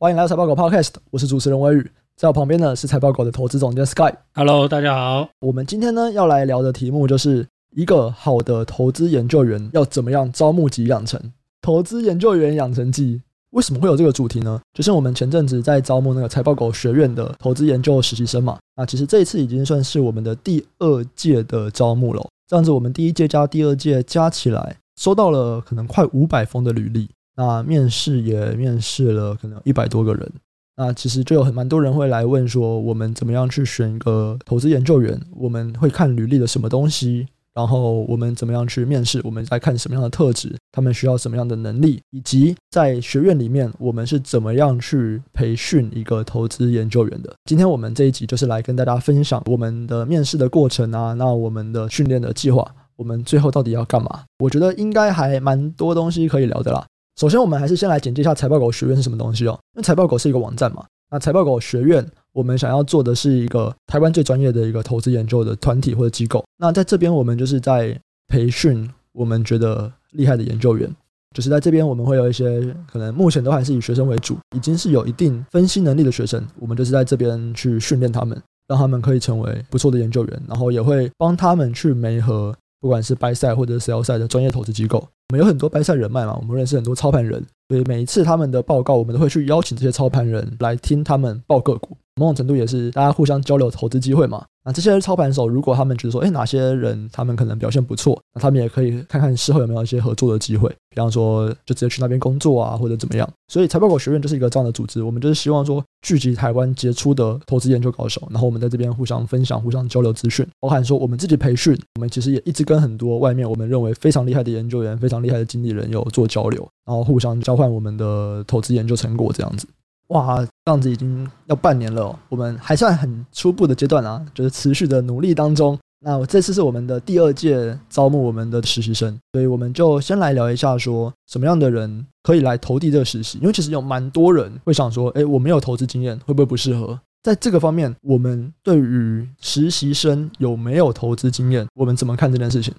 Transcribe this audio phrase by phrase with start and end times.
[0.00, 4.12] 欢迎来到财报狗 Podcast，我是主持人威宇，在我旁边呢是财报狗的投资总监 Sky。
[4.34, 5.28] Hello，大家好。
[5.38, 13.22] 我们今天呢要来聊的题目就是一个好的投资研究员要怎么样招募及养成投资研究员养成记。
[13.50, 14.60] 为什么会有这个主题呢？
[14.72, 18.58] 就是我们前阵子在招募那个财报狗学院的投资研究实习生嘛。
[18.76, 22.28] 那其实这一次已经算是我们的第二届的招募了。
[22.48, 27.08] 这样子，我们第一届加第二届加起来，收到了可能快五百封的履历。
[27.36, 30.32] 那面试也面试了可能一百多个人，
[30.76, 35.20] 那其实就有很蛮多人会来问说，我们怎么样去选一个投资研究员？
[35.36, 37.26] 我们会看履历的什么东西？
[37.54, 39.20] 然后我们怎么样去面试？
[39.22, 40.56] 我们在看什么样的特质？
[40.72, 42.02] 他们需要什么样的能力？
[42.10, 47.32] 以及在学院里面，我们是怎么样去培训一个投资研究员的？
[47.44, 54.24] 今天我们这一集就是来跟大家分享我们的面试的过程啊，那我们的训练的计划，我们最后到底要干嘛？
[54.40, 56.84] 我觉得应该还蛮多东西可以聊的啦。
[57.16, 59.56] 首先，我们还是先来简介一下财报狗学院是什么东西哦。
[59.74, 66.44] 因为财报狗是一个网站嘛，那财报狗学院，我们想要做的是一个台湾最专业的一个投资研究的团体或者机构。
[66.58, 70.92] 那在这边，我们就是在培训我们觉得厉害的研究员，
[71.36, 82.52] 就是在这边，我们会有一些可能目前都还是以学生为主，已经是有一定分析能力的学生，我们就是在这边去训练他们，让他们可以成为不错的研究员，然后也会帮他们去媒合。
[82.84, 94.44] 不管是 buy side 或者是 sell side 的专业投资机构，我们有很多 buy side 人脉嘛，我们认识很多操盘人，所以每一次他们的报告，我们都会去邀请这些操盘人来听他们报个股，某种程度也是大家互相交流投资机会嘛。
[94.66, 103.28] 那这些操盘手，如果他们觉得说，哎，哪些人他们可能表现不错，那他们也可以看看事后有没有一些合作的机会，比方说就直接去那边工作啊，或者怎么样。
[103.48, 119.68] 所以财报狗学院就是一个这样的组织，我们就是希望说聚集台湾杰出的投资研究高手，然后我们在这边互相分享、互相交流资讯，包含说我们自己培训，我们其实也一直跟很多外面我们认为非常厉害的研究员、非常厉害的经理人有做交流，然后互相交换我们的投资研究成果这样子。
[120.08, 125.78] 哇，这样子已经要半年了哦，我们还算很初步的阶段啊，就是持续的努力当中。
[126.00, 133.38] 那我这次是我们的第二届招募我们的实习生，所以我们就先来聊一下，说什么样的人可以来投递这个实习。
[133.38, 137.00] 因为其实有蛮多人会想说，诶，我没有投资经验，会不会不适合？
[137.22, 142.74] 在这个方面，我们对于实习生有没有投资经验，我们怎么看这件事情？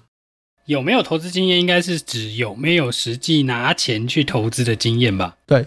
[0.66, 5.36] 有没有投资经验，应该是指有没有实际拿钱去投资的经验吧？
[5.44, 5.66] 对。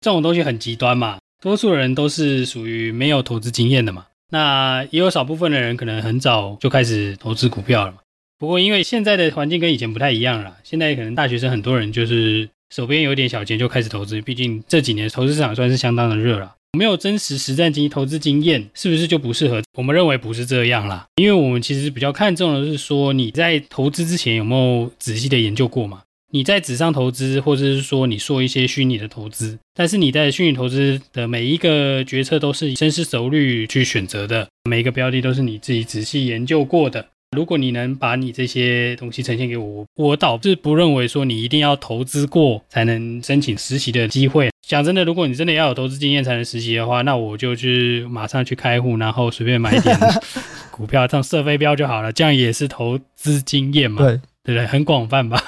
[0.00, 4.06] 这种东西很极端嘛，多数人都是属于没有投资经验的嘛。
[4.30, 7.98] 那也有少部分的人可能很早就开始投资股票了嘛。
[8.38, 16.54] 不过因为现在的环境跟以前不太一样了，现在可能大学生很多人就是手边有点小钱就开始投资，毕竟这几年投资市场算是相当的热了。
[16.78, 19.60] 没有真实实战经投资经验，是不是就不适合？
[19.76, 26.02] 我们认为不是这样啦，因为我们其实比较看重的是说你在投资之前有没有仔细的研究过嘛。
[26.32, 37.06] 你在纸上投资，或者是说你做一些虚拟的投资，但是你在虚拟投资的每一个决策都是深思熟虑去选择的，每一个标的都是你自己仔细研究过的。
[37.36, 44.50] 如果你能把你这些东西呈现给我，我倒是不认为说你一定要投资过才能申请实习的机会。
[44.66, 49.96] 讲真的，如果你真的要有投资经验才能实习的话，那我就去马上去开户，然后随便买一点
[50.70, 54.04] 股票，这样射飞镖就好了，这样也是投资经验嘛。
[54.04, 54.20] 对。
[54.54, 54.66] 对？
[54.66, 55.40] 很广泛吧？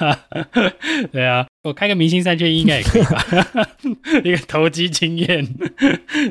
[1.11, 3.25] 对啊，我开个明星三缺一应该也可以吧？
[4.23, 5.47] 一个投机经验，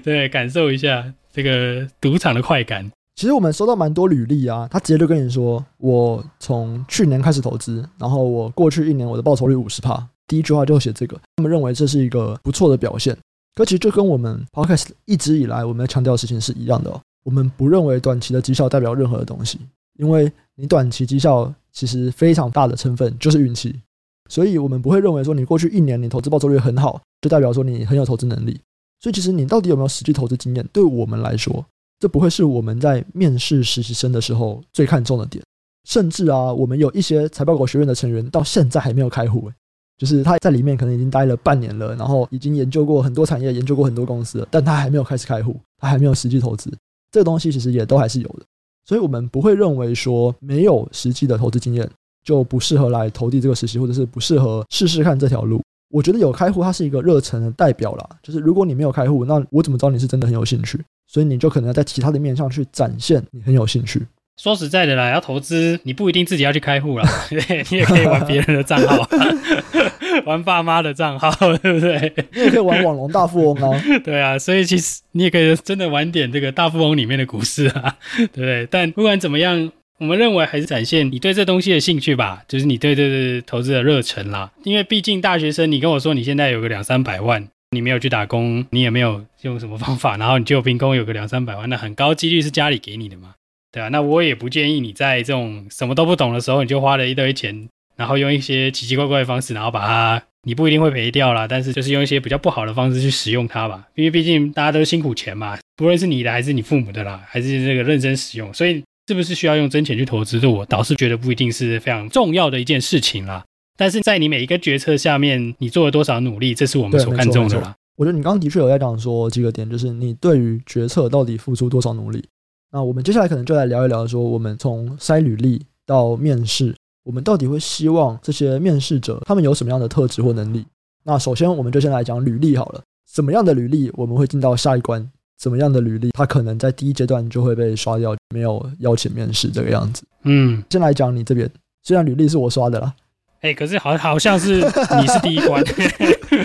[0.03, 2.91] 对，感受一下这个赌场的快感。
[3.15, 13.17] 其实我们收到蛮多履历啊，他直接就跟你说，我从去年开始投资，然后我过去一年我的报酬率五十帕，第一句话就写这个，他们认为这是一个不错的表现。
[13.55, 19.59] 可其实就跟我们 Podcast 一直以来我们在强调的事情是一样的哦，我们不认为短期的绩效代表任何的东西，
[19.99, 21.53] 因为你短期绩效。
[21.73, 23.81] 其实非常大的成分就是运气，
[24.29, 28.61] 所以我们不会认为说你过去一年你投资报酬率很好，就代表说你很有投资能力。
[29.01, 31.65] 所以其实你到底有没有实际投资经验，对我们来说，
[31.99, 35.43] 这不会是我们在面试实习生的时候最看重的点。
[35.89, 39.51] 甚至啊，我们有一些财报狗学院的成员到现在还没有开户，
[39.99, 46.73] 就是他在里面可能已经待了半年了，然后已经研究过很多产业，研究过很多公司了，但他还没有开始开户，他还没有实际投资。
[47.11, 48.47] 这个东西其实也都还是有的。
[48.85, 51.89] 所以我们不会认为说没有实际的投资经验
[52.25, 55.61] 就不适合来投递这个实习，或者是不适合试试看这条路。
[55.91, 58.09] 我觉得有开户，它是一个热忱的代表啦。
[58.23, 60.81] 就是如果你没有开户，那我怎么知道你是真的很有兴趣？
[61.07, 64.01] 所以你就可能要在其他的面上去展现你很有兴趣。
[64.41, 69.07] 说实在的啦，要投资你不一定自己要去开户啦， 对，你也可以玩别人的账号。
[70.27, 72.13] 玩爸妈的账号， 对不对？
[72.33, 73.83] 你也可以玩网龙大富翁啊。
[74.05, 78.67] 对啊，所以其实你也可以真的玩点这个大富翁里面的股市啊，对不对？
[78.71, 84.51] 但不管怎么样，我们认为还是展现你对这东西的兴趣吧，就是你对这个投资的热忱啦。
[84.65, 93.35] 因为毕竟大学生，你跟我说你现在有个两三百万，你没有去打工，你也没有用什么方法，然后你就凭空有个两三百万，那很高几率是家里给你的嘛，
[93.71, 97.69] 对啊，那我也不建议你在这种什么都不懂的时候，你就花了一堆钱，
[98.03, 113.45] 然后用一些奇奇怪怪的方式，然后把它，你不一定会赔掉啦，但是就是用一些比较不好的方式去使用它吧，因为毕竟大家都是辛苦钱嘛，不论是你的还是你父母的啦，还是这个认真使用，所以是不是需要用真钱去投资，这我倒是觉得不一定是非常重要的一件事情啦。
[113.79, 117.73] 但是在你每一个决策下面，你做了多少努力，这是我们所看重的啦。
[117.97, 122.25] 我觉得你刚刚的确有在讲说几个点，就是你对于决策到底付出多少努力。
[122.73, 130.65] 那我们接下来可能就来聊一聊，说我们从筛履历到面试，我们到底会希望这些面试者他们有什么样的特质或能力？
[131.05, 132.83] 那首先我们就先来讲履历好了，
[133.13, 135.09] 什么样的履历我们会进到下一关？
[135.39, 140.05] 怎么样的履历他可能在第一阶段就会被刷掉，没有邀请面试这个样子？
[140.23, 141.51] 嗯，先来讲你这边，
[141.83, 142.95] 虽然履历是我刷的啦。
[143.41, 145.61] 哎、欸，可是好好像是你是第一关，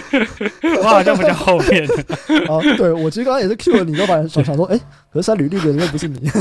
[0.82, 1.88] 我好像比较后面。
[2.50, 4.82] 啊，对，我其实刚刚也是 Q 了你，都把想想说，哎、欸，
[5.14, 6.28] 可是筛履历的人又不是你。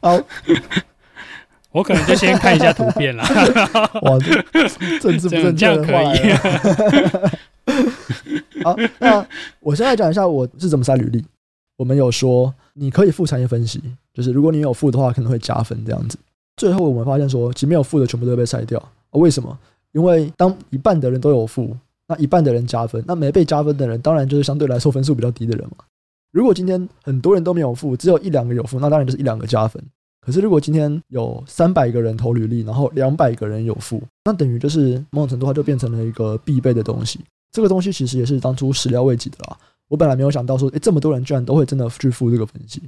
[0.00, 0.16] 好，
[1.72, 3.24] 我可能就先看一下图片啦。
[4.02, 4.18] 哇，
[5.00, 6.02] 政治不正确的话。
[8.62, 9.26] 好，那
[9.60, 11.24] 我现在讲一下我是怎么筛履历。
[11.76, 13.82] 我们有说，你可以附产业分析，
[14.12, 16.18] 就是如果你有附的话，可能会加分这样子。
[16.56, 18.80] 最后我们发现说，其实没有附的全部都会被筛掉。
[19.12, 19.58] 为什么？
[19.92, 21.76] 因为当一半的人都有附，
[22.06, 25.84] 那一半的人加分，那没被加分的人，当然就是相对来说分数比较低的人嘛。
[26.30, 29.82] 如果今天很多人都没有附，只有一两个有附，那当然就是一两个加分。
[30.24, 37.18] 可是如果今天有三百个人投履历，然后两百个人有付，那等于就是某种程度它就变成了一个必备的东西。
[37.50, 39.58] 这个东西其实也是当初始料未及的啦。
[39.88, 42.80] 我本来没有想到说，诶，这么多人居然都会真的去付这个分析。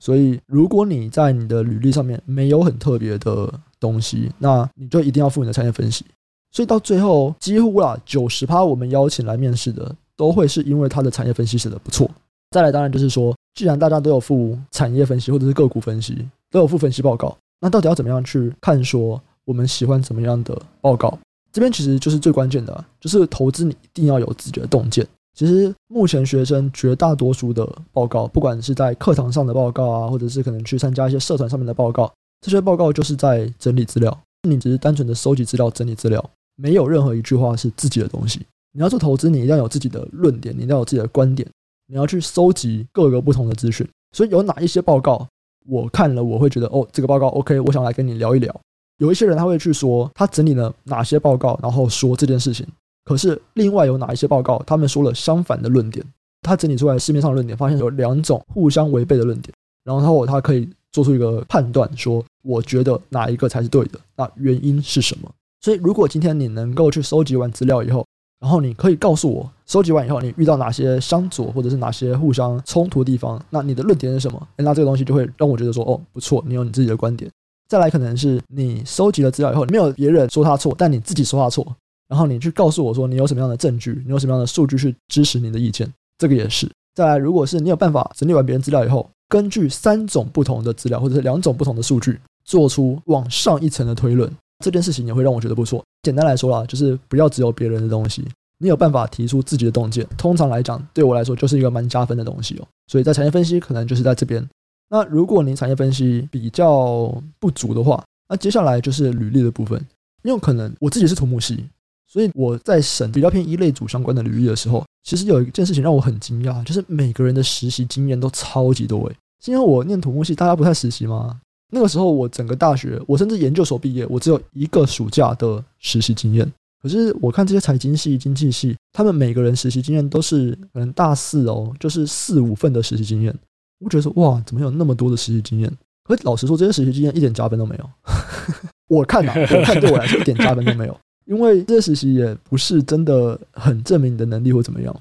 [0.00, 6.04] 所以，如果你在你的履历上面没有很特别的东西，那你就一定要付你的产业分析。
[6.52, 12.10] 所以到最后，几乎啦九十趴我们邀请来面试的，都会是因为他的产业分析写得不错。
[12.50, 21.18] 再来，当然就是说，既然大家都有付产业分析或者是个股分析，都有附分析报告，那到底要怎么样去看说我们喜欢怎么样的报告？
[21.52, 25.06] 这边其实就是最关键的，就是投资你一定要有自己的洞见。
[25.34, 34.18] 其实目前学生绝大多数的报告，不管是在课堂上的报告啊，或者是可能去参加一些社团上面的报告，这些报告就是在整理资料。
[34.48, 36.24] 你只是单纯的收集资料、整理资料，
[36.56, 38.40] 没有任何一句话是自己的东西。
[38.72, 41.48] 你要做投资，你一定要有自己的论点，你一定要有自己的观点，
[41.86, 43.86] 你要去收集各个不同的资讯。
[44.12, 45.26] 所以有哪一些报告
[45.68, 48.54] 我看了，我会觉得哦，这个报告 OK，我想来跟你聊一聊。
[48.98, 52.66] 有一些人他会去说他整理了哪些报告，然后说这件事情。
[53.04, 56.04] 可是，另外有哪一些报告，他们说了相反的论点？
[56.42, 59.52] 他整理出来市面上的论点，发现有两种互相违背的论点，
[59.84, 64.00] 然后他可以做出一个判断，说我觉得哪一个才是对的？
[64.16, 65.30] 那原因是什么？
[65.60, 68.04] 所以，如果今天你能够去收集完资料以后，
[68.40, 74.48] 然后你可以告诉我，收集完以后你遇到哪些相左或者是哪些互相冲突的地方，那你的论点是什么？
[74.56, 77.30] 那这个东西就会让我觉得说，哦，不错，你有你自己的观点。
[77.68, 81.66] 再来，可能是你收集了资料以后，没有别人说他错，但你自己说他错。
[82.08, 86.70] 然后你去告诉我说，你有什么样的证据，你有什么样的数据去支持你的意见，这个也是。
[86.94, 94.32] 再来，如果是你有办法整理完别人资料以后，根据三种不同的资料或者是两种不同的数据，做出往上一层的推论，
[94.64, 95.84] 这件事情也会让我觉得不错。
[96.02, 98.24] 简单来说啦，就是不要只有别人的东西，
[98.58, 102.66] 你有办法提出自己的洞见，通常来讲，对我来说就是一个蛮加分的东西哦。
[102.86, 104.46] 所以在产业分析可能就是在这边。
[104.88, 109.84] 那如果你产业分析比较不足的话，那接下来就是履历的部分，
[110.22, 111.64] 因为可能我自己是土木系。
[112.08, 119.16] 所以我在审比较偏一类组相关的履历的时候，其实有一件事情让我很惊讶，就是每个人的实习经验都超级多诶。
[119.44, 121.40] 是因为我念土木系，大家不太实习吗？
[121.72, 126.50] 那个时候我整个大学，我甚至研究所毕业，我只有一个暑假的实习经验。
[126.82, 133.34] 可是我看这些财经系、经济系，他们每个人实习经验都是可能大四哦，就是四五份的实习经验。
[133.80, 135.72] 我觉得说哇，怎么有那么多的实习经验？
[136.04, 137.90] 可老实说，这些实习经验一点加分都没有。
[138.88, 140.96] 我看啊，我看对我来说一点加分都没有。
[141.24, 144.94] 因为这些实习也不是真的很证明你的能力或怎么样，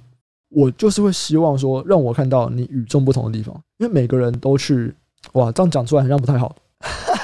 [0.50, 3.56] 我就是会希望说，让我看到你与众不同的地方。
[3.78, 4.92] 因为每个人都去，
[5.34, 6.56] 哇，这样讲出来好像不太好。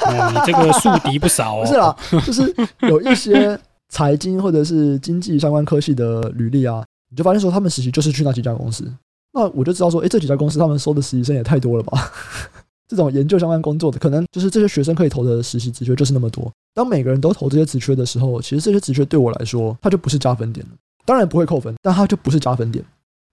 [0.07, 1.65] 你这个树敌不少哦。
[1.65, 3.59] 不是啦，就是有一些
[3.91, 8.91] 财经或者是经济相关科系的履历啊，你就发现说他们实习就是去那几家公司，
[9.33, 12.11] 那我就知道说，哎，这几家公司他们收的实习生也太多了吧。
[12.87, 16.51] 这种研究相关工作的，可能就是这些学生可以投的实习职缺就是那么多。
[16.73, 20.73] 当每个人都投这些职缺的时候，其实这些职缺对我来说，它就不是加分点了。
[21.05, 22.83] 当然不会扣分，但它就不是加分点。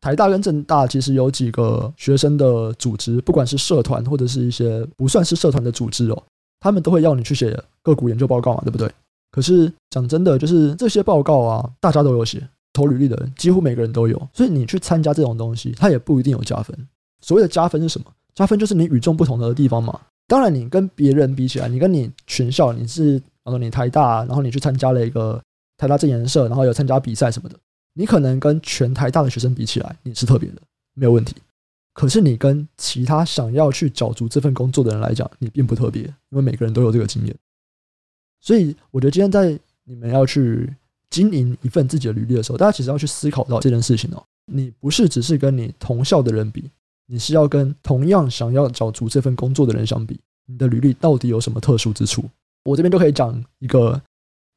[0.00, 6.22] 台大跟政大其实有几个学生的组织，不管是社团或者是一些不算是社团的组织哦，
[6.60, 8.88] 他们都会要你去写个股研究报告嘛，对不对？
[9.38, 12.42] 可是讲真的，就是这些报告啊，大家都有写。
[12.72, 14.20] 投履历的人，几乎每个人都有。
[14.32, 16.76] 所以你去参加这种东西，它也不一定有加分。
[17.20, 18.06] 所谓的加分是什么？
[18.34, 19.96] 加分就是你与众不同的地方嘛。
[20.26, 25.40] 当然，你跟别人比起来，你跟你全校，你是，然后你台大，然后你去参加了一个
[25.76, 27.54] 台大正研社，然后有参加比赛什么的，
[27.94, 30.60] 你可能跟全台大的学生比起来，你是特别的，
[30.94, 31.36] 没有问题。
[31.94, 37.36] 可是你跟其他想要去角逐这份工作的人来讲，你并不特别，因为每个人都有这个经验。
[38.40, 40.72] 所以我觉得今天在你们要去
[41.10, 44.22] 经营一份自己的履历的时候，大家其实要去思考到这件事情哦。
[44.50, 46.70] 你不是只是跟你同校的人比，
[47.06, 52.24] 你是要跟同样想要找足这份工作的人相比，你的履历到底有什么特殊之处？
[52.64, 54.00] 我这边就可以讲一个，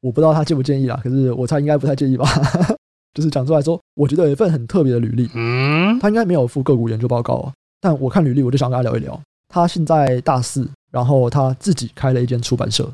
[0.00, 2.26] 我不知道他介不介意啦，可是我猜应该不太介意吧。
[3.14, 9.20] 就是讲出来说，我觉得有一份很特别的履历，嗯，他应该没有附个股研究报告啊，但我看履历，我就想跟他聊一聊。
[9.48, 12.90] 他现在大四，然后他自己开了一间出版社，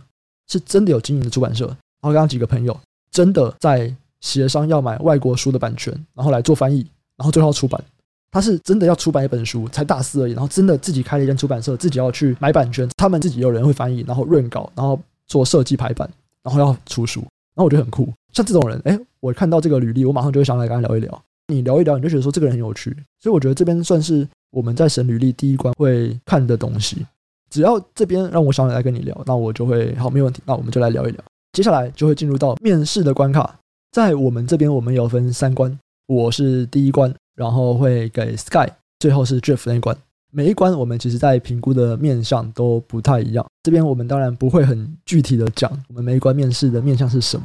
[0.49, 1.67] 是真的有经营的出版社。
[1.67, 2.79] 然后跟他几个朋友，
[3.11, 6.87] 真的在协商要买外国书的版权，然后来做翻译，
[7.17, 7.83] 然后最后出版。
[8.31, 16.09] 他是真的要出版一本书，才大四而已，然后真的自己开了一间出版社，自己要去买版权，他们自己有人会翻译，然后润稿，然后做设计排版，
[16.43, 17.21] 然后要出书。
[17.21, 21.23] 然后我觉得很酷，像这种人，哎，我看到这个履历，我马上就会想来跟他聊一聊。
[21.49, 27.05] 你聊一聊，你就觉得说这个人很有趣，所以我觉得这边算是我们在审履历第一关会看的东西。
[27.51, 30.43] 只要这边让我想来跟你聊，那我就会好，没问题。
[30.45, 31.23] 那我们就来聊一聊。
[31.53, 33.59] 接下来就会进入到面试的关卡，
[33.93, 35.77] 在我们这边我们有分三关，
[36.07, 39.97] 我是第一关，然后会给 Sky，最后是 Jeff 那一关。
[40.31, 43.47] 每一关我们其实在评估的面向都不太一样。
[43.63, 47.45] 这边我们当然不会很具体的讲我们每一关面试的面向是什么，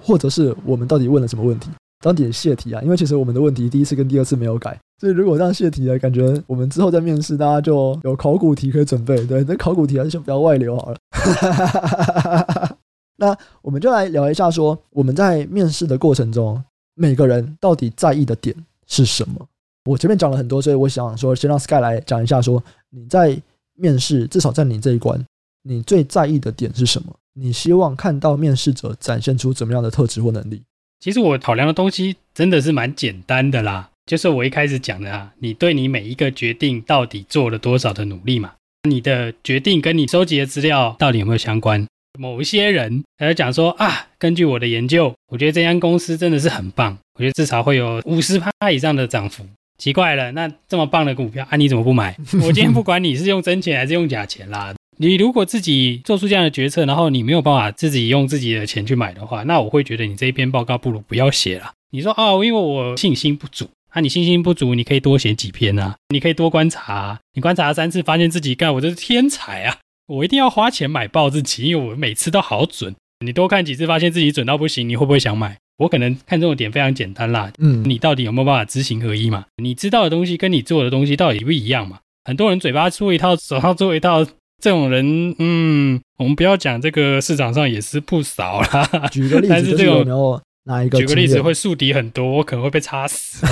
[0.00, 1.68] 或者是我们到底问了什么问题。
[2.02, 9.16] 当点泄题啊，因为其实我们的问题第一次跟第二次没有改，所以如果这样泄题了，感觉我们之后在面试大家就有考古题可以准备。
[9.24, 12.76] 对，那考古题还是先不要外流好了。
[13.16, 16.62] 那我们就来聊一下，说我们在面试的过程中，
[16.94, 18.54] 每个人到底在意的点
[18.86, 19.46] 是什么？
[19.86, 23.40] 我前面讲了很多，所以我想说，先让 Sky 来讲一下，说你在
[23.78, 25.18] 面试，至少在你这一关，
[25.62, 27.16] 你最在意的点是什么？
[27.32, 30.62] 你希望看到面试者展现出怎么样的特质或能力？
[30.98, 38.52] 其实我考量的东西真的是蛮简单的啦，就是我一开始讲的啊，你对你每一个决定到底做了多少的努力嘛？
[38.88, 41.86] 你的决定跟你收集的资料到底有没有相关？
[42.18, 49.46] 某一些人他就讲说啊，根据我的研究，我觉得这家公司真的是很棒，我觉得至少会有五十趴以上的涨幅。
[49.78, 52.14] 奇怪了，那这么棒的股票啊，你怎么不买？
[52.42, 61.72] 我今天不管你是用真钱还是用假钱啦，你如果自己做出这样的决策，然后你没有办法自己用自己的钱去买的话，那我会觉得你这一篇报告不如不要写了。
[61.92, 72.94] 你说哦，因为我信心不足，啊，你信心不足，你可以多写几篇啊，你可以多观察啊，你观察了三次，发现自己干，我这是天才啊，我一定要花钱买爆自己，因为我每次都好准。
[73.24, 75.58] 你多看几次，发现自己准到不行，你会不会想买？
[75.78, 79.46] 我可能看重的点非常简单啦，嗯，你到底有没有办法知行合一嘛？
[79.62, 81.98] 你知道的东西跟你做的东西到底不一样嘛？
[82.24, 84.24] 很多人嘴巴说一套，手上做一套，
[84.62, 89.08] 这种人，嗯，我们不要讲这个市场上也是不少啦。
[89.10, 90.98] 举个例子， 但是这种哪一个？
[90.98, 93.44] 举个例子会树敌很多，我可能会被插死。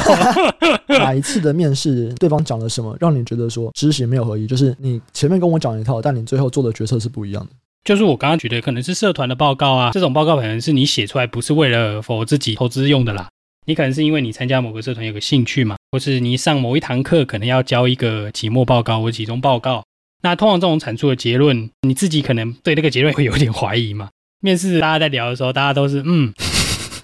[0.88, 4.46] 哪一次的面试，对方讲了什么，让你觉得说知行没有合一？
[4.46, 7.50] 就是你前面跟我讲一套，但你最后做的决策是不一样的。
[7.84, 13.28] 就是我刚刚举的，可能是社团的报告啊，这种报告可能是你写出来不是为了 for 自己投资用的啦，
[13.66, 19.84] 你可能是因为你参加某个社团有个兴趣嘛，或是你上某一堂课可能要交一个期末报告或期中报告，
[20.22, 24.08] 那通常这种产出的结论，你自己可能对那个结论会有点怀疑嘛。
[24.40, 26.32] 面试大家在聊的时候，大家都是嗯，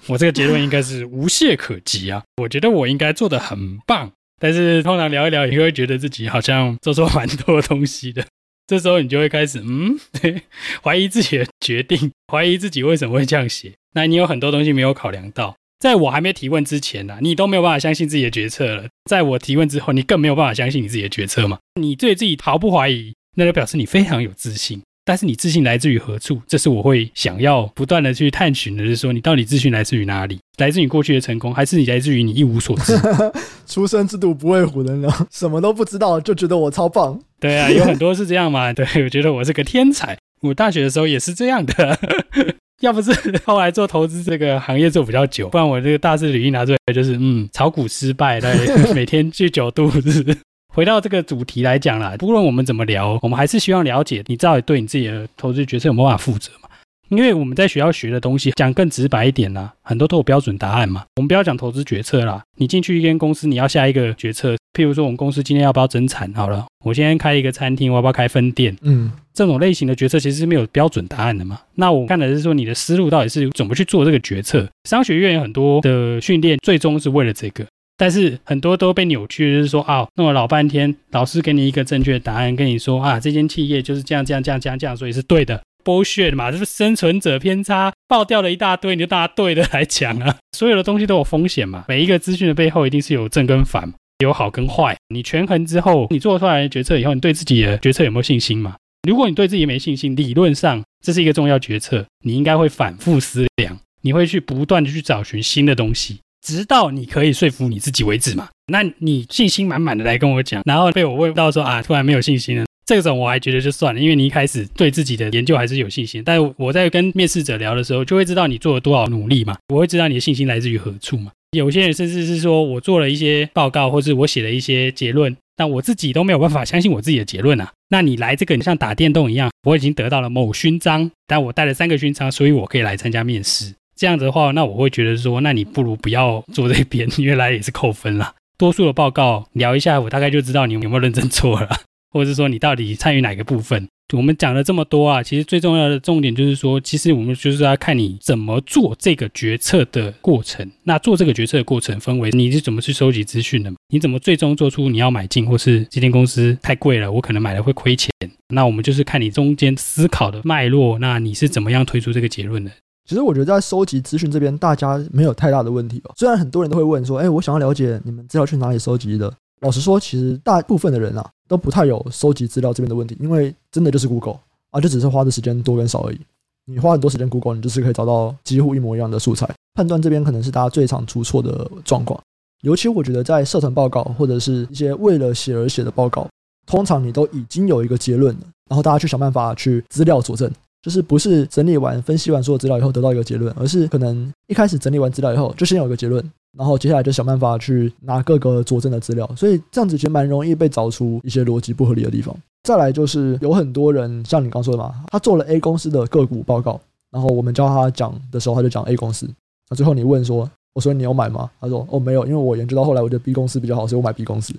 [0.07, 8.25] 我这个结论应该是无懈可击啊，我觉得我应该做得很棒，但是通常聊一聊，你会觉得自己好像做错蛮多东西的。
[8.67, 9.99] 这时候你就会开始，嗯，
[10.83, 13.73] 怀疑自己的决定，怀疑自己为什么会这样写。
[13.93, 18.87] 那你有很多东西没有考量到，在我还没提问之前呢、啊，你都没有办法相信自己的决策了。
[19.09, 21.59] 在我提问之后，你更没有办法相信你自己的决策嘛？
[21.79, 24.81] 你对自己毫不怀疑，那就表示你非常有自信。
[25.05, 26.41] 但是你自信来自于何处？
[26.47, 30.39] 这是我会想要不断的去探寻的，就是说你到底自信来自于哪里？
[30.57, 32.97] 来自于过去的成功，还是你来自于你一无所知？
[33.67, 37.19] 出生之犊不畏虎的呢，什么都不知道就觉得我超棒？
[37.39, 38.71] 对啊，有很多是这样嘛。
[38.73, 40.17] 对，我觉得我是个天才。
[40.41, 41.99] 我大学的时候也是这样的，
[42.81, 43.11] 要不是
[43.45, 50.37] 后来做投资这个行业做比较久，不然我这个大致履历拿出来就是嗯，炒股失败，对，每天去九肚子。
[50.75, 56.67] 回到这个主题来讲啦，不论我们怎么聊，我们还是希望了解你到底对你自己的投资决策有没有办法负责嘛？
[57.07, 61.05] 因为我们在学校学的东西，讲更直白一点啦，很多都有标准答案嘛。
[61.15, 66.33] 我们不要讲投资决策啦，你进去一间公司，你要下一个决策，譬如说，我们公司今天要不要增产？
[66.33, 68.75] 好了，我今天开一个餐厅，我要不要开分店？
[68.81, 71.61] 嗯，这种类型的决策其实是没有标准答案的嘛。
[71.75, 74.67] 那我看的是说，你的思路到底是怎么去做这个决策？
[74.89, 77.65] 商学院有很多的训练，最终是为了这个，
[77.97, 85.61] 但是很多都被扭曲，就是说啊，弄了老半天，老师给你一个正确的答案，跟你说啊，这间企业就是这样这样这样这样这样，所以是对的。
[85.83, 90.35] bullshit 嘛，这是生存者偏差，爆掉了一大堆，你就大家对的来讲啊。
[90.57, 94.97] 所有的东西都有风险嘛，每一个资讯的背后一定是有正跟反，有好跟坏。
[95.13, 98.75] 你权衡之后，你做出来的决策以后，你对自己的决策有没有信心嘛？
[99.07, 108.47] 如果你对自己没信心，理论上这是一个重要决策，你应该会反复思量，你会去不断的去找寻新的东西，直到你可以说服你自己为止嘛。
[108.71, 112.65] 那你信心满满的来跟我讲，然后被我问到说啊，突然没有信心了。
[112.85, 116.21] 这种我还觉得就算了，因为你一开始对自己的研究还是有信心。
[116.23, 121.31] 但我在跟面试者聊的时候，就会知道你做了多少努力嘛，我会知道你的信心来自于何处嘛。
[121.57, 127.71] 有些人甚至是说我做了一些报告，或是我写了一些结论，但我自己都没有办法相信我自己的结论啊。
[127.89, 133.73] 那你来这个，你像打电动一样，我已经得到了某勋章，但我带了三个勋章，所以我可以来参加面试。
[133.95, 138.33] 这样子的话，那我会觉得说，那你不如不要做这边， 因为来也是扣分啦。
[138.57, 141.69] 多数的报告聊一下，我大概就知道你有没有认真做了。
[142.11, 143.89] 或者是说你到底参与哪个部分？
[144.13, 150.71] 我们讲了这么多啊，其实最重要的重点就是说，其实我们就是要看你怎么做这个决策的过程。
[150.83, 158.09] 那做这个决策的过程分为你是怎么去收集资讯的，你怎么最终做出你要买进，或是这间公司太贵了，我可能买了会亏钱。
[158.47, 162.71] 那我们就是看你中间思考的脉络，那你是怎么样推出这个结论的？
[163.05, 166.11] 其实我觉得在收集资讯这边，大家没有太大的问题哦。
[166.17, 169.31] 虽然很多人都会问说，哎，我想要了解你们资料去哪里收集的。
[169.61, 174.39] 老实说，其实大部分的人啊，都不太有收集资料这边的问题，因为真的就是 Google
[174.71, 176.19] 啊，就只是花的时间多跟少而已。
[176.65, 179.47] 你花很多时间 Google，你就是可以找到几乎一模一样的素材。
[179.75, 182.19] 判断这边可能是大家最常出错的状况，
[182.63, 186.27] 尤其我觉得在社团报告或者是一些为了写而写的报告，
[186.65, 190.51] 通常你都已经有一个结论了，然后大家去想办法去资料佐证，
[190.85, 196.23] 就是不是整理完、分析完所有资料以后得到一个结论，而是可能一开始整理完资料以后就先有一个结论。
[196.55, 202.37] 然后接下来就想办法去拿各个佐证的资料，所以这样子其实蛮容易被找出一些逻辑不合理的地方。
[202.61, 206.79] 再来就是有很多人像你刚说的嘛，他做了 A 公司的个股报告，
[207.11, 209.27] 然后我们教他讲的时候，他就讲 A 公司。
[209.71, 211.49] 那最后你问说，我说你有买吗？
[211.59, 214.53] 他说哦没有，因为我研究到后来，我觉得 B 公司比较好，所以我买 B 公司。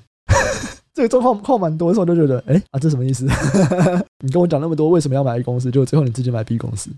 [0.97, 3.27] 这个状况况蛮多的时候，就觉得哎啊这什么意思？
[4.25, 5.71] 你跟我讲那么多，为什么要买 A 公司？
[5.71, 6.89] 就最后你自己买 B 公司。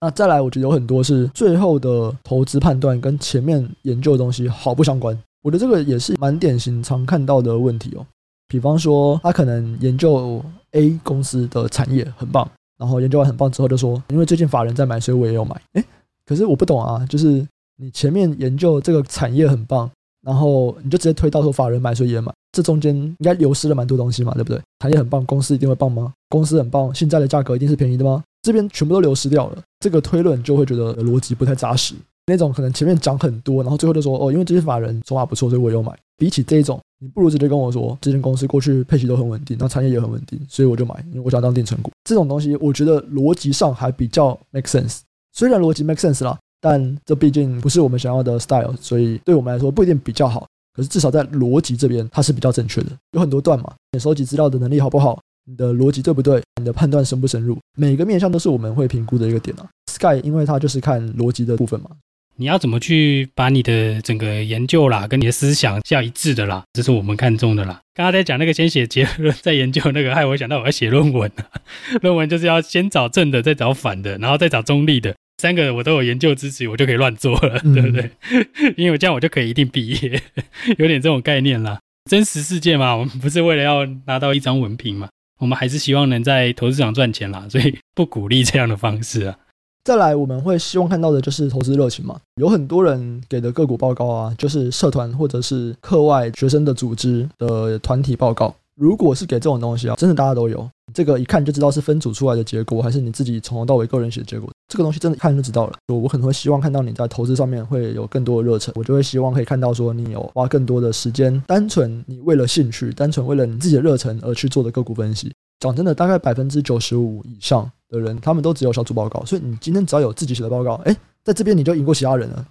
[0.00, 5.14] 那再来，我觉得有很多是最后的投资判断跟前面研究的东西毫不相关。
[5.42, 8.06] 我觉得这个也是蛮典型常看到的问题哦。
[8.48, 15.60] 比方说，他可能研究 A 公司的产业很棒，然后研究完很棒之后就说，因为最近法人在买，所以我也要买。
[15.74, 15.84] 诶，
[16.24, 19.90] 可是我不懂啊，就是你前面研究这个产业很棒，
[20.22, 24.60] 然后你就直接推到说法人买，所以也买，这中间应该流失了蛮多东西嘛，对不对？
[24.80, 26.12] 产业很棒，公司一定会棒吗？
[26.28, 28.22] 公司很棒，现在的价格一定是便宜的吗？
[28.42, 31.94] 这边全部都流失掉了，这个推论就会觉得逻辑不太扎实。
[32.26, 35.92] 那种可能前面讲很多，然后最后就说哦，因为这些法人说话不错，所以我有买。
[36.16, 41.90] 比起这一种，你不如直接跟我说，这间公司过去配息都很稳定，那产业也很稳定，所以我就买，因为我想当定存股。
[42.04, 45.00] 这种东西，我觉得逻辑上还比较 make sense。
[45.32, 50.46] 虽然逻辑 make sense 啦，但这毕竟不是我们想要的 style，所以对我们来说不一定比较好。
[50.72, 52.90] 可是至少在逻辑这边，它是比较正确的。
[53.12, 55.20] 有很多段嘛，你收集资料的能力好不好？
[55.46, 56.40] 你的逻辑对不对？
[56.60, 57.58] 你的判断深不深入？
[57.76, 59.66] 每个面向都是我们会评估的一个点啊。
[59.90, 61.90] Sky，因为它就是看逻辑的部分嘛。
[62.36, 67.80] 你要怎么去把你的整个研究啦，跟你的思想是要一致的啦，这是我们看重的啦。
[67.92, 71.30] 刚刚在讲那个先写结论再研究那个，害我想到我要写论文。
[72.00, 78.10] 论文就是要先找正的，再找反的，然后再找中立的，三个我都有研究支持，我就可以乱做了，嗯、对不对？
[78.76, 80.22] 因为这样我就可以一定毕业，
[80.76, 81.80] 有点这种概念啦。
[82.10, 85.08] 真实世界嘛，我们不是为了要拿到一张文凭嘛。
[85.38, 89.38] 我们还是希望能在投资上赚钱啦，所以不鼓励这样的方式啊。
[89.82, 92.20] 再来，我们会希望看到的就是投资热情嘛。
[92.34, 98.54] 有很多人给的个股报告啊，就是社团或者是课外学生的组织的团体报告。
[98.76, 104.50] 如果是给这种东西啊，真的大家都有，这个一看就知道是分组出来的结果，还是你自己从头到尾个人写的结果。
[104.68, 105.74] 这个东西真的，一看就知道了。
[105.88, 115.32] 我可能会希望看到你在投资上面会有更多的热忱，我就会希望可以看到说你有花更多的时间，单纯你为了兴趣，单纯为了你自己的热忱而去做的个股分析。
[115.58, 122.46] 讲真的，大概百分之九十五以上的人，他们都只有小组报告，所以你今天只要有自己写的报告，哎，在这边你就赢过其他人了。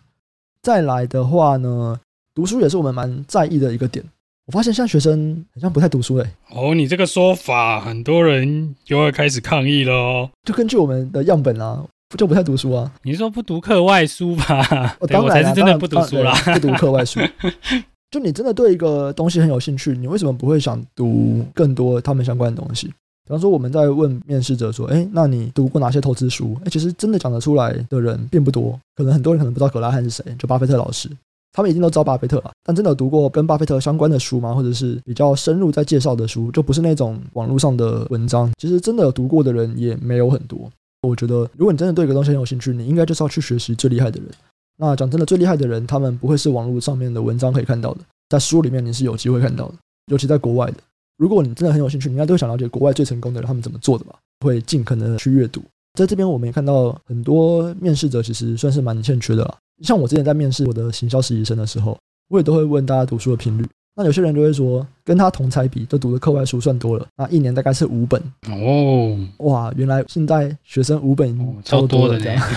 [0.61, 1.99] 再来的话呢，
[2.35, 4.05] 读书也是我们蛮在意的一个点。
[4.49, 6.31] 我发现现在学生好像不太读书嘞、欸。
[6.55, 10.27] 哦，你这个说法，很多人就会开始抗议了哦。
[10.43, 11.85] 就根据我们的样本啊，
[12.17, 12.91] 就不太读书啊。
[13.03, 14.97] 你说不读课外书吧？
[14.99, 17.19] 我当然、啊、我才是真的不读书啦，不读课外书。
[18.09, 22.87] 就你真的对一个东西很有兴趣，你为什么不会想读更多他们相关的东西？
[22.87, 31.07] 比方说，我们在问面试者说：“哎，那你读过哪些投资书？”哎，其实真的讲得出来的人并不多，可能很多人可能不知道葛拉汉是谁，就巴菲特老师。
[31.51, 34.53] 他们一定都知道巴菲特吧，但真的读过跟巴菲特相关的书吗？
[34.53, 38.51] 或者是比较深入在介绍的书，就不是那种网络上的文章。
[38.57, 40.69] 其实真的读过的人也没有很多。
[41.01, 44.29] 我觉得，如果你真的对一个东西很有兴趣，你应该就是要去学习最厉害的人。
[44.77, 49.75] 那讲真的，最厉害的人，他们不会是网络上面的文章可以看到的，在书里面你是有机会看到的，
[50.11, 50.75] 尤其在国外的。
[51.17, 54.15] 如果你真的很有兴趣，你应该都想了解国外最成功的人他们怎么做的吧？
[54.45, 55.61] 会尽可能的去阅读。
[55.95, 59.57] 在这边，我们也看到很多面试者其实算是蛮欠缺的了。
[59.81, 61.97] 像我之前在面试我的行销实习生的时候，
[62.29, 63.65] 我也都会问大家读书的频率。
[63.99, 67.05] 那有些人就会说，跟他同才比，都读的课外书算多了。
[67.17, 72.49] 那一年大概是五本哦，哇，原来现在学生五本超多的这样，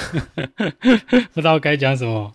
[1.35, 2.33] 不知道该讲什么。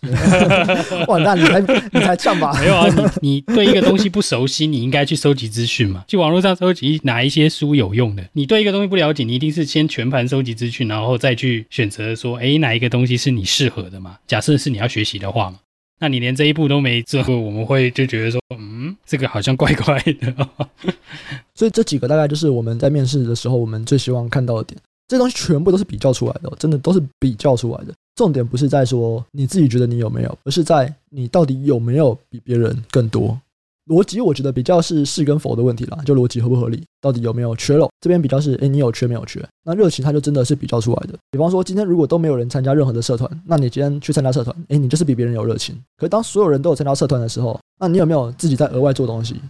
[1.08, 2.52] 哇，那你才你才呛吧？
[2.60, 2.86] 没有啊，
[3.22, 8.22] 你你对一个东西不熟悉，你应该去收集资讯嘛，去网络上收集哪一些书有用的。
[8.34, 14.18] 你对一个东西不了解，你一定是先全盘收集资讯，然后再去选择说，哎，哪一个东西是你适合的嘛？
[14.26, 15.56] 假设是你要学习的话嘛。
[15.98, 20.48] 那你连这一步都没做， 我们会就觉得说，嗯，这个好像怪怪的。
[21.54, 24.80] 所以这几个大概就是我们在面试的时候，我们最希望看到的点。
[25.08, 27.94] 这东西全部都是比较出来的，真的都是比较出来的。
[28.14, 33.38] 重点不是在说你自己觉得你有没有，而是在你到底有没有比别人更多。
[33.88, 37.88] 逻辑我觉得比较是是跟否的问题啦，就逻辑合不合理，到底有没有缺漏？
[38.00, 39.42] 这边比较是，诶，你有缺没有缺？
[39.64, 41.14] 那热情它就真的是比较出来的。
[41.30, 45.74] 比方说今天如果都没有人参加任何的社团，那你今天去参加社团，诶，你就是比别人有热情。
[45.96, 49.40] 可是当所有人都有参加社团的时候，那你有没有自己在额外做东西？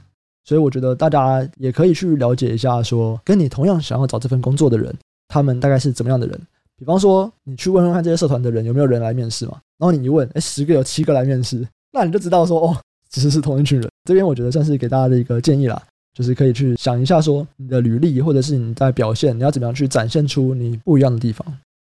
[0.44, 4.94] 所以我觉得大家也可以去了解一下，说跟你同样想要找这份工作的人，
[5.26, 6.40] 他们大概是怎么样的人。
[6.76, 12.76] 比方说你去问问看这些社团的人有没有人来面试嘛，然后你一问，诶，十个有七个来面试，那你就知道说哦。
[13.10, 21.46] 其实是同一群人，这边我觉得算是给大家的一个建议啦，就是可以去想一下，说你的履历或者是你在表现，你要怎么样去展现出你不一样的地方。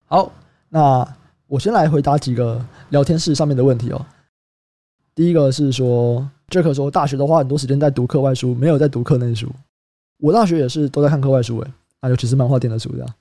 [0.05, 0.31] 好，
[0.69, 1.07] 那
[1.47, 4.05] 我先来回答几个聊天室上面的问题哦。
[5.13, 9.51] 第一个是说，Jack 说大学都花很多时间在读课外书，没有在读课内书。
[10.19, 13.15] 我大学也是都在看课外书诶，啊，尤其是漫画店的书这样。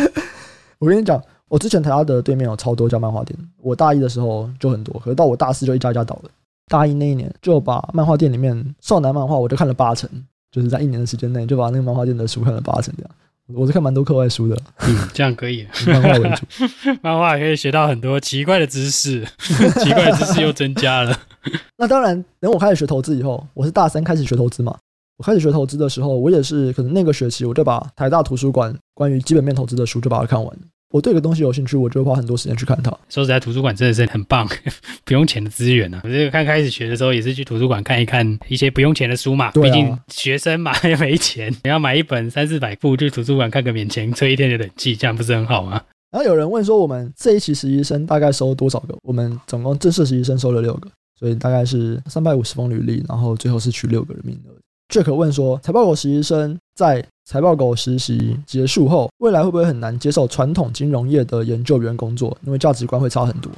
[0.78, 1.22] 我跟你讲。
[1.54, 6.30] 我之前台大的对面有超多家漫画店，我大一的时候就很多，可是到我大四就一家一家倒了。
[6.66, 10.10] 大一那一年就把漫画店里面少男漫画我就看了八成，
[10.50, 13.10] 就是在一年的时间内就把那个漫画店的书看了八成这样。
[13.54, 16.44] 我是看蛮多课外书的，嗯，这样可以，以漫画为主，
[17.02, 21.16] 漫画可以学到很多奇怪的知识， 奇怪的知识又增加了。
[21.78, 24.76] 那当然，等我开始学投资以后，我是大三开始学投资嘛。
[25.18, 30.58] 我开始学投资的时候，我也是可能那个学期我就把台大图书馆关于基本面投资的书就把它看完。
[30.94, 32.88] 我对一个东西有兴趣，我就会花很多时间去看它。
[33.08, 34.48] 说实在，图书馆真的是很棒，
[35.04, 36.02] 不用钱的资源呢、啊。
[36.04, 39.50] 我这个刚开始学的时候，也是去图书馆看一看一些不用钱的书嘛。
[39.50, 45.82] 毕、啊、竟学生嘛， 又没钱，你要买一本三四百部，去图书馆看个免钱吹一天的冷气，这样不是很好吗？
[46.12, 48.96] 然后有人问说，我们这一期实习生大概收多少个？
[49.02, 54.54] 我们总共正式实习生收了六个，所以大概是三百五十封履历，然后最后是取六个人名额。
[54.88, 62.36] Jack 问说：“财报狗实习生在财报狗实习结束后，未来会不会很难接受传统金融业的研究员工作？
[62.44, 63.50] 因为价值观会差很多。”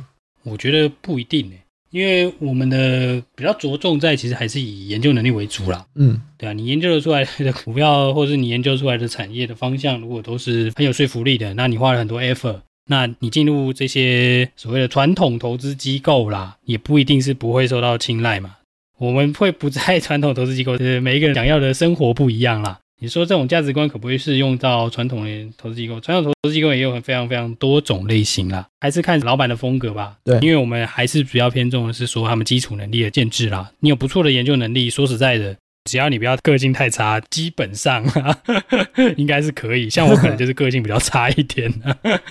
[0.45, 1.61] 我觉得不一定诶，
[1.91, 5.85] 因为我们的比较着重在其实还是以研究能力为主啦。
[5.97, 18.57] 嗯，对啊，你研究的出来的股票，或者是你研究出来的产业的方向，如果都是很有说服力的，那你花了很多 effort，那你进入这些所谓的传统投资机构啦，也不一定是不会受到青睐嘛。
[18.98, 22.78] 我们会不在传统投资机构，就是每一个人想要的生活不一样啦。
[22.98, 26.00] 你说这种价值观可不可以适用到传统的投资机构？
[26.00, 30.16] 传统投资机构也有很非常非常多种类型啦，还是看老板的风格吧。
[30.24, 33.70] 对，因为我们还是比较偏重的是说他们基础能力的建制啦。
[33.80, 35.54] 你有不错的研究能力，说实在的，
[35.85, 38.35] 只要你不要个性太差，基本上啊，
[39.18, 39.90] 应该是可以。
[39.90, 41.70] 像我可能就是个性比较差一点。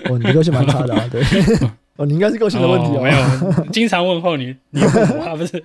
[0.10, 1.21] 哦，你个性蛮差的啊，对。
[1.98, 3.00] 哦，你应该是个性的问题哦。
[3.00, 5.64] 哦没有，经常问候你， 你问我不是？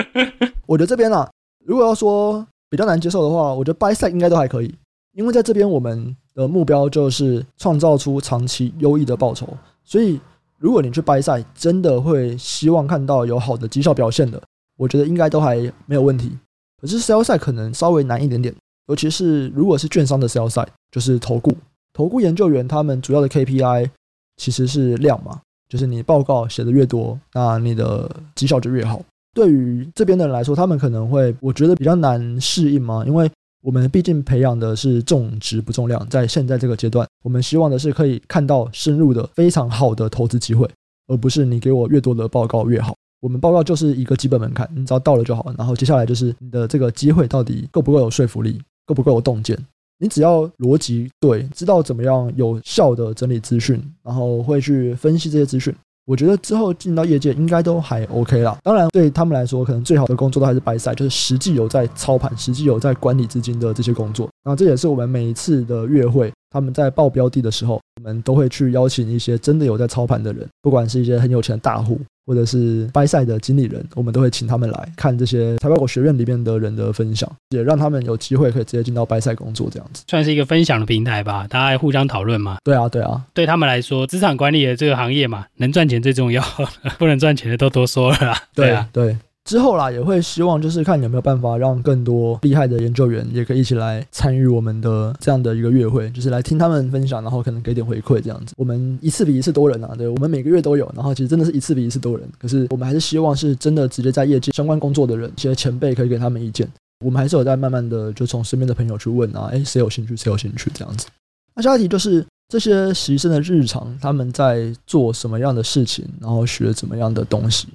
[0.66, 1.28] 我觉得这边啊，
[1.64, 4.74] 如果要说比较难接受的话，我觉得 buy side 应该都还可以，
[5.12, 9.48] 因为在这边我们的目标就是创造出长期优异的报酬，
[9.84, 10.18] 所以
[10.58, 14.42] 如果你去 buy side，真的会希望看到有好的绩效表现的，
[14.78, 16.32] 我觉得应该都还没有问题。
[16.80, 18.54] 可是 sell side 可能稍微难一点点，
[18.88, 21.52] 尤其是如果是券商的 sell side，就是投顾，
[21.92, 23.90] 投顾研究员他们主要的 KPI
[24.36, 25.40] 其实是量嘛。
[25.68, 29.00] 就是你报告写的越多，那你的绩效就越好。
[29.34, 33.30] 对于这边的人来说，他们可能会我觉得比较难适应嘛，因为
[33.62, 40.68] 我们毕竟培养的是重质不重量，在现在这个阶段，我们希望的是可以看到深入的非常好的投资机会，
[41.08, 42.94] 而不是你给我越多的报告越好。
[43.20, 45.52] 我们报告就是一个基本门槛，你只要到了就好。
[45.58, 49.58] 然后接下来就是你的这个机会到底够不够有说服力，够不够有洞见。
[49.98, 55.74] 你只要逻辑对，知道怎么样有效的整理资讯，然后会去分析这些资讯。
[56.06, 58.56] 我觉得之后进到业界应该都还 OK 啦。
[58.62, 64.28] 当然，对他们来说，可能最好的工作都还是白赛就是实际有在操盘、实际有在管理资金的这些工作。
[64.44, 72.00] 那这也是我们每一次的月会，他们在报标的的时候，我们都会去邀请一些真的有在操盘的人，不管是一些很有钱的大户。
[72.28, 82.56] 或者是 buy side 的经理人，我们都会请他们来看这些财报狗学院里面的人的分享，也让他们有机会可以直接进到 buy side 工作，这样子算是一个分享的平台吧，大家互相讨论嘛。
[82.64, 86.42] 对啊，对啊，对他们来说，资产管理的这个行业嘛，能赚钱最重要，
[86.98, 88.36] 不能赚钱的都多说了啦。
[88.56, 89.16] 对啊，对。
[89.46, 98.54] 之后啦，也会希望就是看有没有办法让更多厉害的研究员也可以一起来参与我们的这样的一个月会，就是来听他们分享，然后可能给点回馈这样子。
[98.56, 102.28] 我们一次比一次多人啊，对，我们每个月都有，然后其实真的是一次比一次多人。
[102.40, 106.68] 可是我们还是希望是真的直接在业界相关工作的人，一些前辈可以给他们意见。
[107.04, 111.06] 我们还是有在慢慢的就从身边的朋友去问啊，诶，谁有兴趣，谁有兴趣这样子。
[111.54, 117.68] 那下一题就是这些实习生的日常，他们在做什么样的事情，然后学怎么样的东西。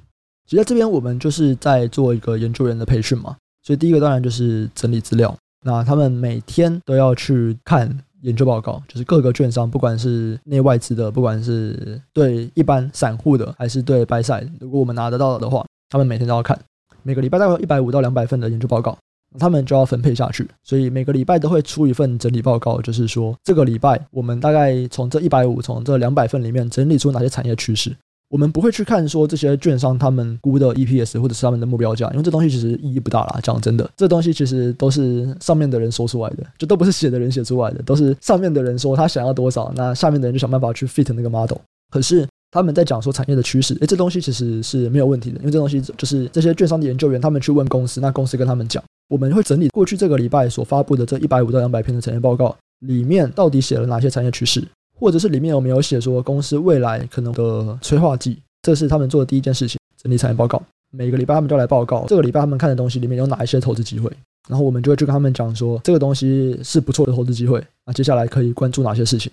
[0.52, 5.34] 其实在这边我们就是在做一个研究员的培训嘛，所以第一个当然就是整理资料。
[5.64, 7.88] 那他们每天都要去看
[8.20, 16.58] 研究报告，就是各个券商，不管是内外资的，不管是对一般散户的，还是对 buy side，如果我们拿得到的话，他们每天都要看。
[17.02, 18.98] 每个礼拜大概有一百五到两百份的研究报告，
[19.38, 20.46] 他们就要分配下去。
[20.62, 27.96] 所以每个礼拜都会出一份整理报告，就是说这个礼拜我们大概从这一百五，从这两百份里面整理出哪些产业趋势。
[28.32, 33.38] 我们不会去看说这些券商他们估的 EPS 或者是他们的目标价，因为这东西其实意义不大啦。
[33.42, 41.58] 讲真的，这东西其实都是上面的人说出来的，就都不是写的人写出来的，都是上面的人说他想要多少，那下面的人就想办法去 fit 那个 model。
[41.90, 54.66] 可是他们在讲说产业的趋势，诶，这东西其实是没有问题的，因为这东西就是这些券商的研究员他们去问公司，那公司跟他们讲，我们会整理过去这个礼拜所发布的这一百五到两百篇的产业报告里面到底写了哪些产业趋势。
[55.02, 58.38] 或者是里面有没有写说公司未来可能的催化剂？
[58.62, 60.62] 这是他们做的第一件事情，整理产业报告。
[60.92, 64.08] 每个礼拜他们就来报告，这个礼拜他们看的东西里面有哪一些投资机会，
[64.48, 67.60] 然后我们就会去跟他们讲说，这个东西是不错的投资机会。
[67.84, 69.32] 那接下来可以关注哪些事情？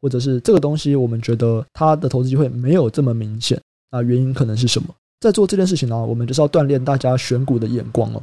[0.00, 4.88] 或者是这个东西我们觉得它的投资机会没有这么明显，那原因可能是什么？
[5.18, 8.22] 在做这件事情呢，我们就是要锻炼大家选股的眼光哦。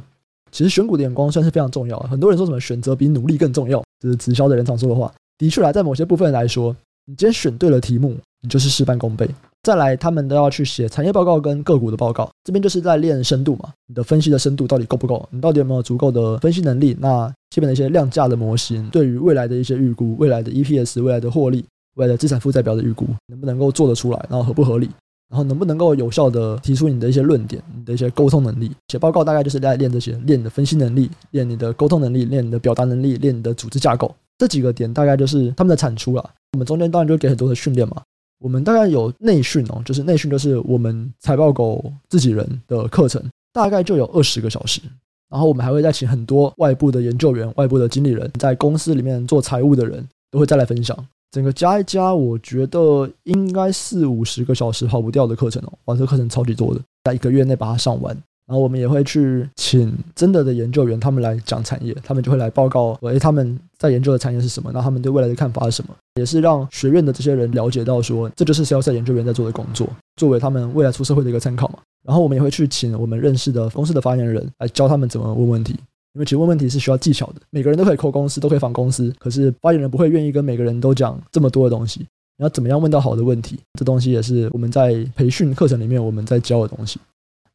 [0.50, 1.98] 其实选股的眼光算是非常重要。
[2.00, 5.12] 很多人说什么选择比努力更重要，这是直销的人常说的话。
[5.36, 6.74] 的确来，在某些部分来说。
[7.08, 9.28] 你今天选对了题目，你就是事半功倍。
[9.62, 13.72] 再来，他们都要去写产业报告跟个股的报告，这边就是在练深度嘛。
[13.86, 15.28] 你的分析的深度到底够不够？
[15.30, 16.96] 你到底有没有足够的分析能力？
[17.00, 21.64] 那基本的一些量价的模型，对于未来的一些预估、未来的 EPS、未来的获利、
[21.94, 24.26] 未来的资产负债表的预估，能不能够做得出来？
[24.28, 24.90] 然后合不合理？
[25.28, 28.72] 然后能不能够有效的提出你的一些论点、你的一些沟通能力？
[28.88, 34.12] 写报告大概就是在练这些，练你的分析能力，练你的沟通能力，练你的表达能力，练你的组织架构。
[34.38, 36.30] 这几个点大概就是他们的产出了。
[36.52, 38.02] 我们中间当然就给很多的训练嘛。
[38.38, 44.80] 我们大概有内训哦，就是内训就是我们财报狗自己人的课程，大概就有二十个小时。
[45.28, 50.96] 然后我们还会再请很多外部的研究员、外部的经理人，在公司里面做财务的人都会再来分享。
[51.32, 55.72] 整个加一加，我觉得应该四五十个小时跑不掉的课程哦。
[55.86, 58.16] 哇，这课程超级多的，在一个月内把它上完。
[58.46, 64.70] 然后我们也会去请真的的研究员，他们来讲产业，他们就会来报告，诶，他们在研究的产业是什么？
[64.72, 65.94] 那他们对未来的看法是什么？
[66.14, 71.78] 也是让学院的这些人了解到说，这就是萧赛研究员在做的工作，作为他们未来出社会的一个参考嘛。
[72.06, 75.72] 然后我们也会去请我们认识的公司的发言人来教他们怎么问问题，
[76.14, 77.34] 因为其实问问题是需要技巧的。
[77.50, 82.06] 每个人都可以扣公司，都可以访公司，可是发言人不会愿意跟每个人都讲这么多的东西。
[82.38, 83.58] 你要怎么样问到好的问题？
[83.78, 87.00] 这东西也是我们在培训课程里面我们在教的东西。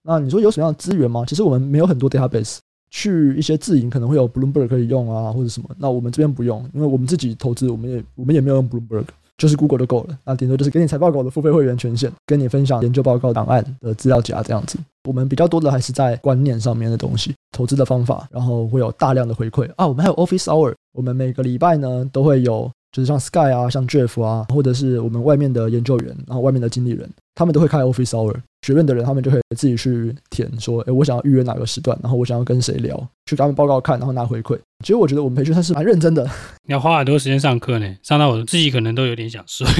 [0.04, 1.24] 那你说有什么样的资源吗？
[1.26, 2.58] 其实我们没有很多 database，
[2.92, 5.68] 去一些自营可能会有 Bloomberg 可以用啊，或者什么。
[5.80, 9.06] 那我们这边不用，因为我们自己投资，我们也我们也没有用 Bloomberg，
[9.38, 10.18] 就是 Google 就够了。
[10.24, 14.78] 那顶多就是给你财报狗的付费会员权限，跟你分享研究报告档案的资料夹这样子。
[15.08, 19.88] 我们比较多的还是在观念上面的东西，投资的方法，然后会有大量的回馈啊。
[19.88, 22.70] 我们还有 Office Hour，我们每个礼拜呢都会有。
[22.92, 28.36] 就是像 Sky 啊，像 Jeff 啊，或者是我们外面的研究员，然后外面的经理人，他们都会开 Office Hour。
[28.62, 34.56] 学院的人，他们就可以自己去填，说，诶，我想要预约哪个时段，然后我想要跟谁聊，去给他们报告看，然后拿回馈。
[34.82, 36.24] 其实我觉得我们培训算是蛮认真的。
[36.68, 39.66] 你要花很多时间上课呢，上到我自己可能都有点想睡。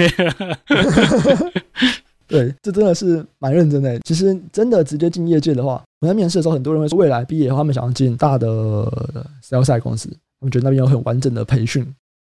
[2.28, 4.00] 对，这真的是蛮认真的。
[4.00, 8.48] 其实真的直接进业界的话，我在面试的时候，很多人会说，未来毕业以后，他们想要进大的
[9.44, 10.10] Side 公司，
[10.40, 11.86] 他们觉得那边有很完整的培训。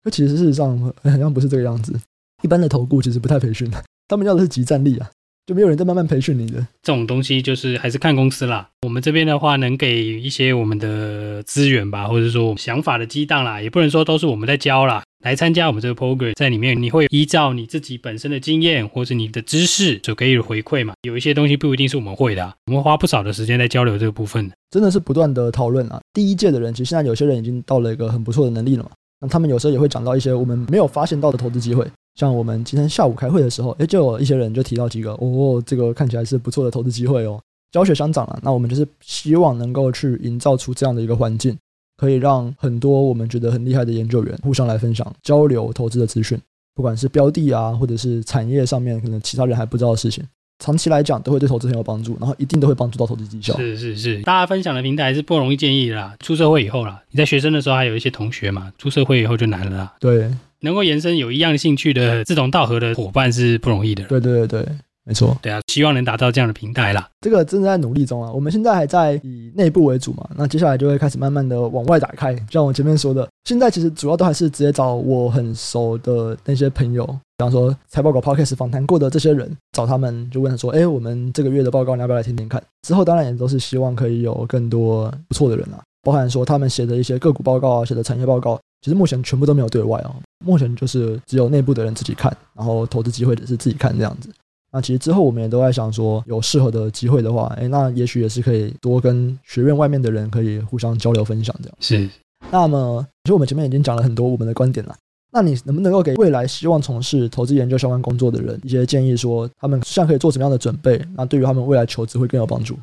[0.04, 1.98] 那其实事实上好像不是这个样子，
[2.42, 3.70] 一般的投顾其实不太培训，
[4.08, 5.10] 他们要的是集战力啊。
[5.46, 6.58] 就没有人在慢慢培训你的。
[6.82, 8.66] 这种东西就是还是看公司啦。
[8.80, 15.02] 我们这边的话，能给一些我们的资源吧，或者说想法的激荡啦，也不能说都是我们在教啦。
[15.22, 20.94] 来参加我们这个 program，在里面你会依照你自己本身的经验或者你的知识所给予的回馈嘛。
[21.02, 24.50] 有一些东西不一定是我们会的，啊，我们花不少的时间在交流这个部分。
[24.70, 26.00] 真的是不断的讨论啊。
[26.14, 28.90] 第一届的人，其实现在有些人已经到了一个很不错的能力了嘛。
[29.20, 31.86] 那他们有时候也会讲到一些我们没有发现到的投资机会。
[32.14, 37.40] 像我们今天下午开会的时候，诶，就有一些人就提到几个，哦，这个看起来是不错的投资机会哦。
[37.72, 41.56] 教学相长了，那我们就是希望能够去营造出这样的一个环境。
[41.96, 46.36] 可以让很多我们觉得很厉害的研究员互相来分享、交流投资的资讯，
[46.74, 50.24] 不管是标的啊，或者是产业上面可能其他人还不知道的事情，
[50.58, 53.56] 长期来讲都会对投资很有帮助，然后一定都会帮助到投资绩效。
[53.56, 56.16] 是是是，大家分享的平台是不容易建议的啦。
[56.18, 59.94] 出社会以后啦，你在学生的时候还有一些同学嘛，出社会以后就难了啦。
[60.00, 60.28] 对，
[60.64, 64.02] 能够延伸有一样兴趣的志同道合的伙伴是不容易的。
[64.04, 64.68] 对对对对。
[65.06, 67.06] 没错，对啊，希望能达到这样的平台啦。
[67.20, 68.32] 这个正在努力中啊。
[68.32, 72.32] 我们现在还在以内部为主嘛，那接下来就会开始慢慢的往外打开。
[72.32, 94.28] 就像我前面说的，现在其实主要都还是直接找我很熟的那些朋友，比方说财报狗 Podcast 访谈过的这些人，找他们就问他说：“哎，我们这个月的报告你要不要来听听看？”之后当然也都是希望可以有更多不错的人啊，包含说他们写的一些个股报告啊，写的产业报告，其实目前全部都没有对外哦，目前就是只有内部的人自己看，然后投资机会也是自己看这样子。
[94.72, 101.76] 那其实之后我们也都在想说，有适合的机会的话，哎，那也许也是可以多跟学院外面的人可以互相交流分享这样。
[101.80, 102.08] 是。
[102.50, 104.94] 那么，其实我们前面已经讲了很多我们的观点了。
[105.32, 111.00] 那你能不能够给未来希望从事投资研究相关工作的人一些建议，说他们现在可以做什么样的准备？
[111.16, 112.78] 那对于他们未来求职会更有帮助？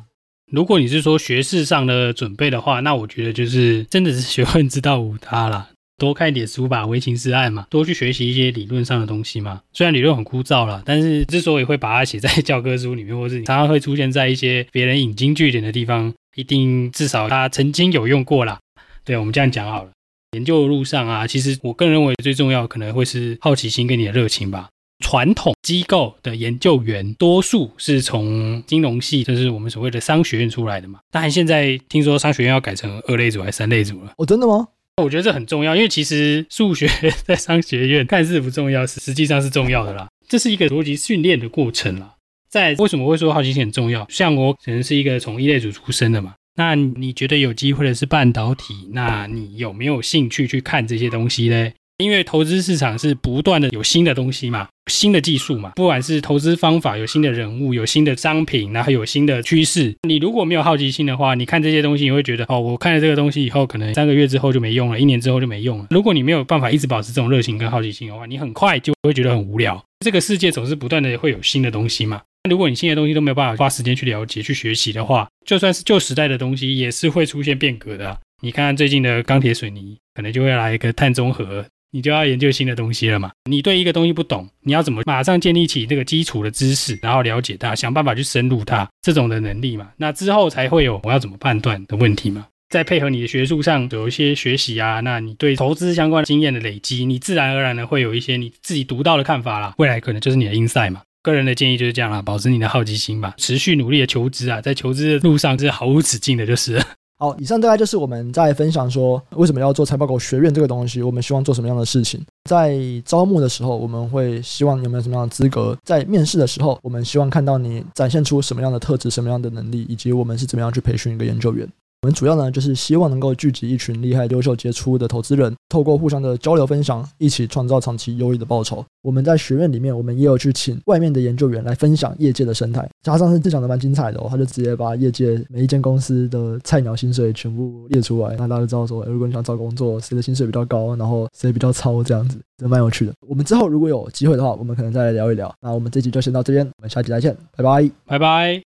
[0.50, 5.70] 如果你是说学士上的准备的话，那我觉得就是真的是学问之道无他啦。
[6.02, 9.62] 多看一点书吧，唯情是爱嘛，多去学习一些理论上的东西嘛。
[9.72, 18.58] 虽然理论很枯燥了，但是之所以会把它写在教科书里面，或是常常会出现在一些别人引经据典的地方，一定至少他曾经有用过啦。
[19.04, 19.90] 对，我们这样讲好了。
[20.32, 24.68] 研究的路上啊，其实我个人认为最重要可能会是好奇心跟你的热情吧。
[25.04, 30.98] 传统机构的研究员多数是从金融系，就是我们所谓的商学院出来的嘛。
[31.12, 34.12] 但现在听说商学院要改成二类组还是三类组了？
[34.16, 34.66] 哦，真的吗？
[35.02, 36.88] 我觉得这很重要，因为其实数学
[37.26, 40.08] 在商学院看似不重要，实际上是重要的啦。
[40.28, 42.14] 这是一个逻辑训练的过程啦。
[42.48, 44.06] 在为什么会说好奇心很重要？
[44.08, 51.70] 像我可能是一个从一类组出身的嘛，那你觉得有机会的是半导体，那你有没有兴趣去看这些东西呢？
[51.98, 59.94] 因为投资市场是不断的有新的东西嘛，新的技术嘛，不管是投资方法，有新的人物，有新的商品，然后有新的趋势。
[60.08, 65.86] 你如果没有好奇心的话，你看这些东西，你会觉得哦，我看了这个东西以后，可能三个月之后就没用了，一年之后就没用了。
[65.90, 69.80] 如果你没有办法一直保持这种热情跟好奇心的话，你很快就会觉得很无聊。
[70.00, 72.22] 这个世界总是不断的会有新的东西嘛。
[72.50, 78.18] 如果你新的东西都没有办法花时间去了解、去学习的话，就算是旧时代的东西，也是会出现变革的。
[78.42, 81.64] 你看最近的钢铁水泥，可能就会来一个碳中和。
[81.92, 83.30] 你就要研究新的东西了嘛？
[83.48, 89.90] 你对一个东西不懂，你要怎么马上建立起这个基础的知识，然后了解它，想办法去深入它这种的能力嘛？
[89.98, 92.46] 那之后才会有我要怎么判断的问题嘛？
[92.70, 99.74] 再配合你的学术上有一些学习啊，那你对投资相关经验的累积，你自然而然的会有一些你自己独到的看法啦。
[99.76, 101.02] 未来可能就是你的 insight 嘛。
[101.22, 106.82] 个人的建议就是这样啦，保持你的好奇心吧，持续努力的求知啊，在求知的路上是毫无止境的，就是。
[107.22, 112.20] 好，以上大概就是我们在分享说为什么要做财报狗学院这个东西，我们希望做什么样的事情。
[112.50, 121.68] 在招募的时候，我们会希望你有没有什么样的资格；在面试的时候，我们希望看到你展现出什么样的特质、什么样的能力，以及我们是怎么样去培训一个研究员。
[122.02, 128.84] 我们主要呢，就是希望能够聚集一群厉害、优秀、杰出的投资人，透过互相的交流分享，一起创造长期优异的报酬。
[129.02, 132.84] 我们在学院里面，我们也有去请外面的研究员来分享业界的生态。
[133.04, 143.12] 加上是这讲的蛮精彩的哦，他就直接把业界每一间公司的菜鸟薪水全部列出来，那大家就知道说，如果你想找工作，谁的薪水比较高，然后谁比较糙，这样子，真蛮有趣的。
[143.28, 145.54] 我们之后如果有机会的话，我们可能再来聊一聊。
[145.60, 148.60] 那我们这集就先到这边，我们下集再见，拜拜，拜拜。